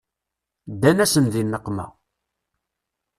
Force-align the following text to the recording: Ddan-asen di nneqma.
Ddan-asen 0.73 1.25
di 1.33 1.43
nneqma. 1.45 1.85